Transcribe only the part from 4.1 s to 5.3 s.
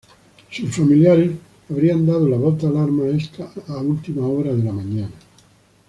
hora de la mañana.